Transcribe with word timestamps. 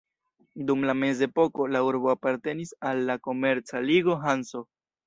Dum 0.69 0.85
la 0.89 0.95
mezepoko, 1.01 1.67
la 1.75 1.83
urbo 1.91 2.11
apartenis 2.17 2.75
al 2.93 3.07
la 3.13 3.21
komerca 3.31 3.87
ligo 3.93 4.23
Hanso. 4.27 4.69